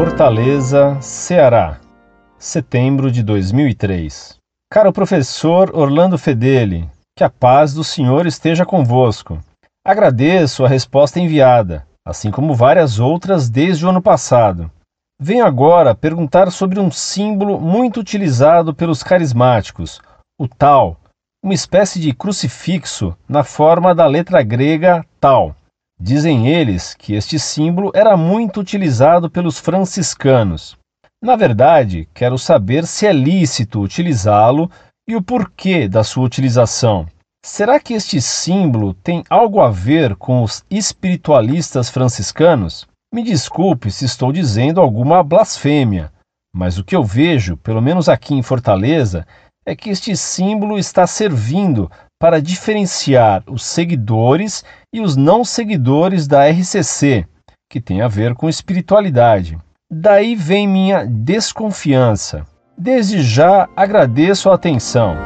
[0.00, 1.78] Fortaleza, Ceará,
[2.38, 4.38] setembro de 2003.
[4.72, 9.38] Caro professor Orlando Fedeli, que a paz do Senhor esteja convosco.
[9.84, 14.70] Agradeço a resposta enviada, assim como várias outras desde o ano passado.
[15.20, 20.00] Venho agora perguntar sobre um símbolo muito utilizado pelos carismáticos,
[20.40, 20.96] o tal,
[21.44, 25.54] uma espécie de crucifixo na forma da letra grega tal.
[26.02, 30.74] Dizem eles que este símbolo era muito utilizado pelos franciscanos.
[31.22, 34.70] Na verdade, quero saber se é lícito utilizá-lo
[35.06, 37.06] e o porquê da sua utilização.
[37.44, 42.86] Será que este símbolo tem algo a ver com os espiritualistas franciscanos?
[43.12, 46.10] Me desculpe se estou dizendo alguma blasfêmia,
[46.54, 49.26] mas o que eu vejo, pelo menos aqui em Fortaleza,
[49.66, 51.90] é que este símbolo está servindo
[52.20, 57.24] para diferenciar os seguidores e os não seguidores da RCC,
[57.66, 59.56] que tem a ver com espiritualidade.
[59.90, 62.46] Daí vem minha desconfiança.
[62.76, 65.16] Desde já agradeço a atenção.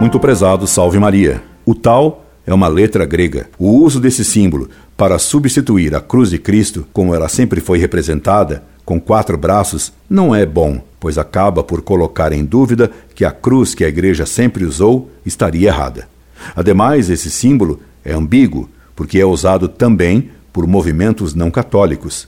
[0.00, 1.42] Muito prezado, salve Maria.
[1.66, 3.50] O tal é uma letra grega.
[3.58, 8.64] O uso desse símbolo para substituir a cruz de Cristo, como ela sempre foi representada,
[8.82, 13.74] com quatro braços, não é bom, pois acaba por colocar em dúvida que a cruz
[13.74, 16.08] que a igreja sempre usou estaria errada.
[16.56, 22.26] Ademais, esse símbolo é ambíguo, porque é usado também por movimentos não católicos,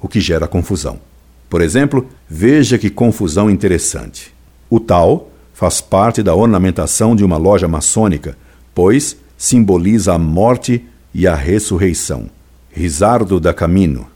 [0.00, 0.98] o que gera confusão.
[1.50, 4.32] Por exemplo, veja que confusão interessante.
[4.70, 8.38] O tal faz parte da ornamentação de uma loja maçônica,
[8.74, 12.30] pois simboliza a morte e a ressurreição.
[12.72, 14.06] Risardo da Camino,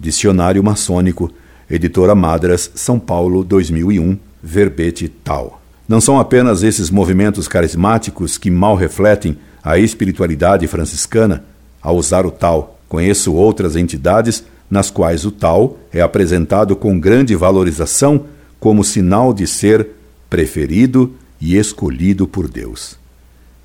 [0.00, 1.30] Dicionário Maçônico,
[1.70, 5.60] Editora Madras, São Paulo, 2001, verbete tal.
[5.86, 11.44] Não são apenas esses movimentos carismáticos que mal refletem a espiritualidade franciscana
[11.82, 12.78] ao usar o tal.
[12.88, 18.24] Conheço outras entidades nas quais o tal é apresentado com grande valorização
[18.60, 19.88] como sinal de ser
[20.28, 22.98] preferido e escolhido por Deus.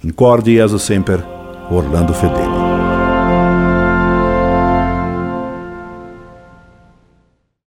[0.04, 1.24] Incorde e sempre,
[1.70, 2.63] Orlando Fedeli.